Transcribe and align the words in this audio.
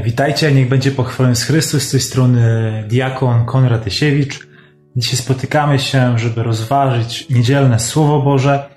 Witajcie, 0.00 0.52
niech 0.52 0.68
będzie 0.68 0.90
pochwalony 0.90 1.34
Chrystus 1.34 1.82
z 1.82 1.90
tej 1.90 2.00
strony 2.00 2.42
diakon 2.88 3.44
Konrad 3.44 3.86
Esiewicz. 3.86 4.48
Dzisiaj 4.96 5.16
spotykamy 5.16 5.78
się, 5.78 6.18
żeby 6.18 6.42
rozważyć 6.42 7.30
niedzielne 7.30 7.78
Słowo 7.78 8.22
Boże, 8.22 8.68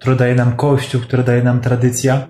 które 0.00 0.16
daje 0.16 0.34
nam 0.34 0.56
Kościół, 0.56 1.00
które 1.00 1.22
daje 1.22 1.42
nam 1.42 1.60
tradycja. 1.60 2.26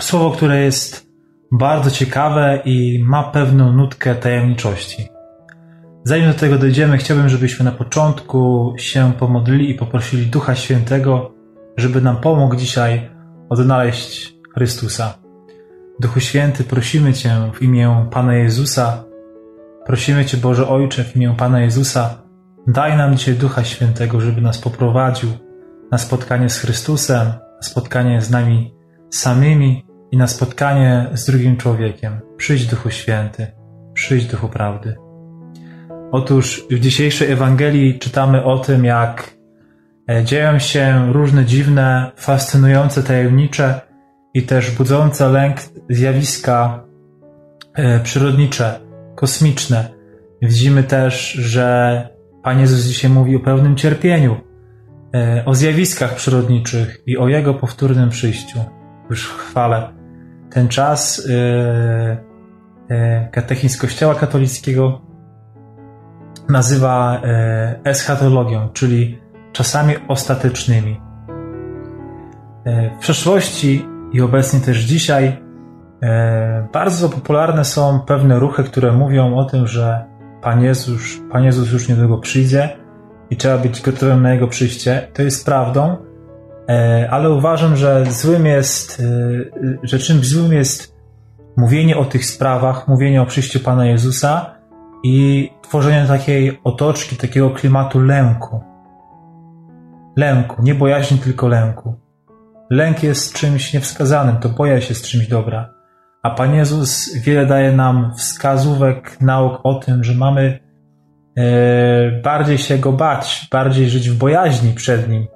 Słowo, 0.00 0.30
które 0.30 0.60
jest 0.64 1.06
bardzo 1.52 1.90
ciekawe 1.90 2.62
i 2.64 3.04
ma 3.06 3.22
pewną 3.22 3.72
nutkę 3.72 4.14
tajemniczości. 4.14 5.08
Zanim 6.04 6.32
do 6.32 6.38
tego 6.38 6.58
dojdziemy, 6.58 6.98
chciałbym, 6.98 7.28
żebyśmy 7.28 7.64
na 7.64 7.72
początku 7.72 8.74
się 8.78 9.12
pomodlili 9.18 9.70
i 9.70 9.74
poprosili 9.74 10.26
Ducha 10.26 10.54
Świętego, 10.54 11.34
żeby 11.76 12.00
nam 12.00 12.16
pomógł 12.16 12.56
dzisiaj 12.56 13.10
odnaleźć 13.48 14.34
Chrystusa. 14.54 15.29
Duchu 16.00 16.20
Święty, 16.20 16.64
prosimy 16.64 17.12
Cię 17.12 17.50
w 17.54 17.62
imię 17.62 18.06
Pana 18.10 18.34
Jezusa, 18.34 19.04
prosimy 19.86 20.24
Cię, 20.24 20.36
Boże 20.36 20.68
Ojcze, 20.68 21.04
w 21.04 21.16
imię 21.16 21.34
Pana 21.38 21.60
Jezusa, 21.60 22.22
daj 22.66 22.96
nam 22.96 23.16
dzisiaj 23.16 23.34
Ducha 23.34 23.64
Świętego, 23.64 24.20
żeby 24.20 24.40
nas 24.40 24.58
poprowadził 24.58 25.30
na 25.92 25.98
spotkanie 25.98 26.48
z 26.50 26.58
Chrystusem, 26.58 27.26
na 27.26 27.62
spotkanie 27.62 28.22
z 28.22 28.30
nami 28.30 28.74
samymi 29.10 29.86
i 30.10 30.16
na 30.16 30.26
spotkanie 30.26 31.06
z 31.12 31.26
drugim 31.26 31.56
człowiekiem. 31.56 32.20
Przyjdź 32.36 32.66
Duchu 32.66 32.90
Święty, 32.90 33.46
przyjdź 33.94 34.26
Duchu 34.26 34.48
Prawdy. 34.48 34.96
Otóż 36.12 36.66
w 36.70 36.78
dzisiejszej 36.78 37.32
Ewangelii 37.32 37.98
czytamy 37.98 38.44
o 38.44 38.58
tym, 38.58 38.84
jak 38.84 39.34
e, 40.10 40.24
dzieją 40.24 40.58
się 40.58 41.12
różne 41.12 41.44
dziwne, 41.44 42.10
fascynujące, 42.16 43.02
tajemnicze 43.02 43.89
i 44.34 44.42
też 44.42 44.70
budzące 44.70 45.28
lęk 45.28 45.56
zjawiska 45.90 46.84
e, 47.74 48.00
przyrodnicze, 48.00 48.80
kosmiczne. 49.16 49.88
Widzimy 50.42 50.82
też, 50.82 51.32
że 51.32 52.08
Pan 52.42 52.60
Jezus 52.60 52.84
dzisiaj 52.84 53.10
mówi 53.10 53.36
o 53.36 53.40
pewnym 53.40 53.76
cierpieniu, 53.76 54.36
e, 55.14 55.44
o 55.46 55.54
zjawiskach 55.54 56.14
przyrodniczych 56.14 57.02
i 57.06 57.18
o 57.18 57.28
Jego 57.28 57.54
powtórnym 57.54 58.10
przyjściu. 58.10 58.58
Już 59.10 59.28
chwalę. 59.28 59.92
Ten 60.50 60.68
czas 60.68 61.28
katechizm 63.32 63.80
Kościoła 63.80 64.14
katolickiego 64.14 65.00
nazywa 66.50 67.20
e, 67.24 67.80
eschatologią, 67.84 68.68
czyli 68.72 69.18
czasami 69.52 69.94
ostatecznymi. 70.08 71.00
E, 72.64 72.90
w 72.96 72.98
przeszłości 72.98 73.86
i 74.12 74.20
obecnie 74.20 74.60
też 74.60 74.78
dzisiaj 74.78 75.40
e, 76.02 76.68
bardzo 76.72 77.08
popularne 77.08 77.64
są 77.64 78.00
pewne 78.00 78.38
ruchy, 78.38 78.64
które 78.64 78.92
mówią 78.92 79.36
o 79.36 79.44
tym, 79.44 79.66
że 79.66 80.04
Pan 80.42 80.62
Jezus, 80.62 81.00
Pan 81.32 81.44
Jezus 81.44 81.72
już 81.72 81.88
niedługo 81.88 82.18
przyjdzie 82.18 82.76
i 83.30 83.36
trzeba 83.36 83.58
być 83.58 83.82
gotowym 83.82 84.22
na 84.22 84.32
Jego 84.32 84.48
przyjście. 84.48 85.08
To 85.14 85.22
jest 85.22 85.46
prawdą, 85.46 85.96
ale 87.10 87.30
uważam, 87.30 87.76
że 87.76 88.04
złym 88.06 88.46
jest, 88.46 89.02
że 89.82 89.98
czymś 89.98 90.28
złym 90.28 90.52
jest 90.52 90.96
mówienie 91.56 91.96
o 91.96 92.04
tych 92.04 92.24
sprawach, 92.24 92.88
mówienie 92.88 93.22
o 93.22 93.26
przyjściu 93.26 93.60
Pana 93.60 93.86
Jezusa, 93.86 94.60
i 95.02 95.50
tworzenie 95.62 96.04
takiej 96.08 96.60
otoczki, 96.64 97.16
takiego 97.16 97.50
klimatu 97.50 98.00
lęku. 98.00 98.60
Lęku, 100.16 100.62
nie 100.62 100.74
bojaźni, 100.74 101.18
tylko 101.18 101.48
lęku. 101.48 101.94
Lęk 102.70 103.02
jest 103.02 103.34
czymś 103.34 103.74
niewskazanym, 103.74 104.36
to 104.36 104.48
bojaźń 104.48 104.88
jest 104.88 105.06
czymś 105.06 105.26
dobra. 105.26 105.74
A 106.22 106.30
Pan 106.30 106.54
Jezus 106.54 107.14
wiele 107.14 107.46
daje 107.46 107.72
nam 107.72 108.14
wskazówek, 108.16 109.20
nauk 109.20 109.60
o 109.64 109.74
tym, 109.74 110.04
że 110.04 110.14
mamy 110.14 110.60
e, 111.36 112.20
bardziej 112.22 112.58
się 112.58 112.78
Go 112.78 112.92
bać, 112.92 113.48
bardziej 113.52 113.90
żyć 113.90 114.10
w 114.10 114.18
bojaźni 114.18 114.74
przed 114.74 115.08
Nim. 115.08 115.26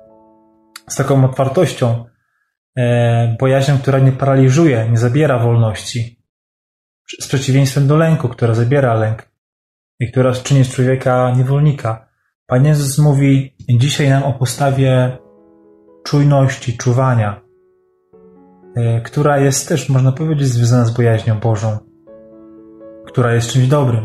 Z 0.88 0.97
taką 0.97 1.25
otwartością, 1.25 2.04
e, 2.78 3.37
bojaźnią, 3.41 3.78
która 3.78 3.98
nie 3.98 4.12
paraliżuje, 4.12 4.88
nie 4.91 4.98
zabiera 4.98 5.38
wolności. 5.38 6.25
Z 7.20 7.28
przeciwieństwem 7.28 7.87
do 7.87 7.97
lęku, 7.97 8.28
która 8.28 8.54
zabiera 8.54 8.94
lęk 8.94 9.31
i 10.00 10.10
która 10.10 10.32
czyni 10.32 10.64
z 10.64 10.75
człowieka 10.75 11.32
niewolnika. 11.37 12.08
Pan 12.47 12.66
Jezus 12.66 12.98
mówi 12.98 13.56
dzisiaj 13.78 14.08
nam 14.08 14.22
o 14.22 14.32
postawie 14.32 15.19
czujności, 16.04 16.76
czuwania, 16.76 17.41
e, 18.76 19.00
która 19.00 19.38
jest 19.38 19.69
też, 19.69 19.88
można 19.88 20.12
powiedzieć, 20.12 20.48
związana 20.48 20.84
z 20.84 20.91
bojaźnią 20.91 21.41
Bożą, 21.41 21.78
która 23.06 23.34
jest 23.34 23.48
czymś 23.48 23.66
dobrym. 23.66 24.04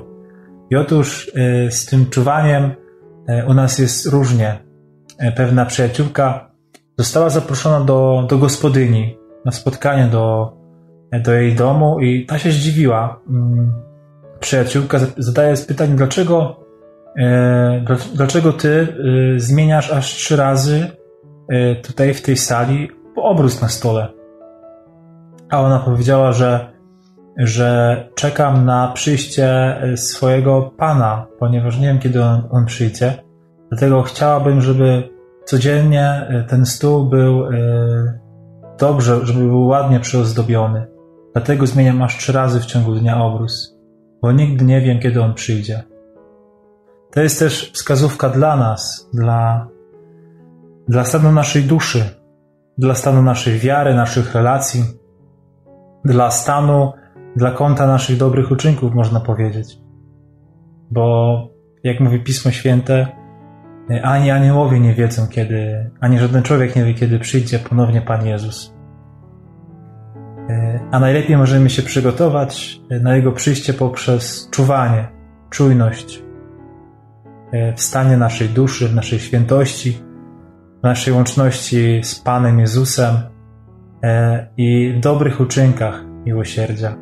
I 0.70 0.76
otóż 0.76 1.32
e, 1.36 1.72
z 1.72 1.86
tym 1.86 2.10
czuwaniem 2.10 2.72
e, 3.28 3.46
u 3.46 3.54
nas 3.54 3.80
jest 3.80 4.06
różnie. 4.06 4.70
Pewna 5.36 5.66
przyjaciółka 5.66 6.52
została 6.98 7.30
zaproszona 7.30 7.86
do, 7.86 8.26
do 8.30 8.38
gospodyni 8.38 9.18
na 9.46 9.52
spotkanie 9.52 10.08
do, 10.08 10.54
do 11.24 11.34
jej 11.34 11.56
domu 11.56 12.00
i 12.00 12.26
ta 12.26 12.40
się 12.40 12.52
zdziwiła 12.52 13.22
mm, 13.30 13.74
przyjaciółka 14.40 15.00
zadaje 15.18 15.56
pytanie, 15.68 15.96
dlaczego, 15.96 16.66
dlaczego 18.14 18.54
ty 18.54 18.88
e, 19.36 19.40
zmieniasz 19.40 19.92
aż 19.92 20.14
trzy 20.16 20.36
razy 20.36 20.99
tutaj 21.84 22.14
w 22.14 22.22
tej 22.22 22.38
sali 22.38 22.92
obrus 23.16 23.62
na 23.62 23.70
stole? 23.70 24.08
A 25.50 25.62
ona 25.62 25.80
powiedziała, 25.80 26.32
że, 26.32 26.74
że 27.38 28.10
czekam 28.16 28.66
na 28.66 28.92
przyjście 28.94 29.78
swojego 29.96 30.72
pana, 30.78 31.28
ponieważ 31.40 31.80
nie 31.80 31.88
wiem, 31.88 32.00
kiedy 32.00 32.24
on, 32.24 32.48
on 32.52 32.66
przyjdzie. 32.66 33.14
Dlatego 33.70 34.02
chciałabym, 34.02 34.62
żeby 34.62 35.10
codziennie 35.46 36.28
ten 36.48 36.66
stół 36.66 37.06
był 37.06 37.44
dobrze, 38.80 39.26
żeby 39.26 39.40
był 39.40 39.68
ładnie 39.68 40.00
przyozdobiony. 40.00 40.88
Dlatego 41.34 41.68
zmieniam 41.68 42.02
aż 42.02 42.18
trzy 42.18 42.34
razy 42.34 42.60
w 42.60 42.66
ciągu 42.66 42.96
dnia 42.96 43.24
obrus 43.24 43.80
bo 44.22 44.32
nigdy 44.32 44.66
nie 44.66 44.82
wiem, 44.82 45.00
kiedy 45.00 45.22
on 45.22 45.34
przyjdzie. 45.34 45.84
To 47.12 47.22
jest 47.22 47.40
też 47.40 47.72
wskazówka 47.74 48.30
dla 48.30 48.56
nas, 48.56 49.10
dla, 49.14 49.68
dla 50.90 51.04
stanu 51.04 51.32
naszej 51.32 51.64
duszy, 51.64 52.04
dla 52.78 52.96
stanu 52.96 53.22
naszej 53.22 53.60
wiary, 53.60 53.96
naszych 53.96 54.36
relacji, 54.36 54.84
dla 56.06 56.32
stanu, 56.32 56.94
dla 57.36 57.52
konta 57.52 57.88
naszych 57.88 58.18
dobrych 58.18 58.52
uczynków, 58.52 58.94
można 58.94 59.20
powiedzieć. 59.20 59.78
Bo, 60.92 61.48
jak 61.84 62.00
mówi 62.00 62.20
Pismo 62.20 62.52
Święte, 62.52 63.08
ani 64.04 64.32
aniołowie 64.32 64.80
nie 64.80 64.94
wiedzą, 64.94 65.28
kiedy, 65.28 65.90
ani 66.00 66.20
żaden 66.20 66.44
człowiek 66.44 66.76
nie 66.76 66.86
wie, 66.86 66.94
kiedy 66.94 67.20
przyjdzie 67.20 67.60
ponownie 67.60 68.02
Pan 68.02 68.26
Jezus. 68.26 68.74
A 70.92 71.00
najlepiej 71.00 71.38
możemy 71.38 71.70
się 71.70 71.82
przygotować 71.82 72.82
na 73.02 73.16
Jego 73.16 73.32
przyjście 73.32 73.74
poprzez 73.74 74.50
czuwanie, 74.52 75.08
czujność 75.50 76.24
e, 77.52 77.74
w 77.74 77.82
stanie 77.82 78.18
naszej 78.18 78.50
duszy, 78.50 78.88
w 78.88 78.96
naszej 78.96 79.20
świętości, 79.20 80.09
naszej 80.84 81.14
łączności 81.14 82.02
z 82.04 82.16
Panem 82.16 82.60
Jezusem 82.60 83.16
e, 84.04 84.48
i 84.58 85.00
dobrych 85.02 85.40
uczynkach 85.40 86.04
miłosierdzia. 86.26 86.96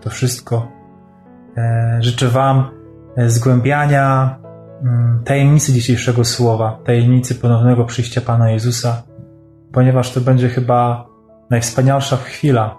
To 0.00 0.10
wszystko. 0.10 0.68
E, 1.56 1.98
życzę 2.00 2.28
Wam 2.28 2.70
zgłębiania 3.26 4.38
mm, 4.82 5.22
tajemnicy 5.24 5.72
dzisiejszego 5.72 6.24
słowa, 6.24 6.78
tajemnicy 6.84 7.34
ponownego 7.34 7.84
przyjścia 7.84 8.20
Pana 8.20 8.50
Jezusa, 8.50 9.02
ponieważ 9.72 10.12
to 10.12 10.20
będzie 10.20 10.48
chyba 10.48 11.06
najwspanialsza 11.50 12.16
chwila 12.16 12.76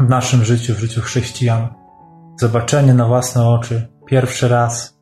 w 0.00 0.08
naszym 0.08 0.44
życiu, 0.44 0.74
w 0.74 0.78
życiu 0.78 1.00
chrześcijan. 1.00 1.68
Zobaczenie 2.40 2.94
na 2.94 3.06
własne 3.06 3.48
oczy, 3.48 3.88
pierwszy 4.06 4.48
raz 4.48 5.00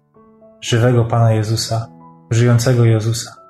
żywego 0.61 1.05
Pana 1.05 1.33
Jezusa, 1.33 1.89
żyjącego 2.31 2.85
Jezusa. 2.85 3.46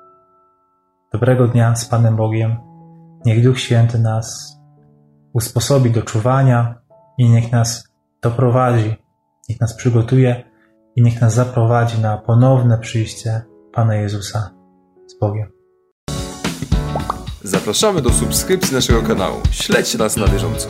Dobrego 1.13 1.47
dnia 1.47 1.75
z 1.75 1.85
Panem 1.85 2.15
Bogiem. 2.15 2.57
Niech 3.25 3.43
Duch 3.43 3.59
Święty 3.59 3.99
nas 3.99 4.57
usposobi 5.33 5.91
do 5.91 6.01
czuwania 6.01 6.75
i 7.17 7.29
niech 7.29 7.51
nas 7.51 7.83
doprowadzi, 8.21 8.95
niech 9.49 9.61
nas 9.61 9.75
przygotuje 9.75 10.43
i 10.95 11.01
niech 11.03 11.21
nas 11.21 11.33
zaprowadzi 11.33 12.01
na 12.01 12.17
ponowne 12.17 12.77
przyjście 12.77 13.41
Pana 13.73 13.95
Jezusa 13.95 14.51
z 15.07 15.19
Bogiem. 15.19 15.51
Zapraszamy 17.43 18.01
do 18.01 18.09
subskrypcji 18.09 18.75
naszego 18.75 19.01
kanału. 19.01 19.37
Śledźcie 19.51 19.97
nas 19.97 20.17
na 20.17 20.27
bieżąco. 20.27 20.69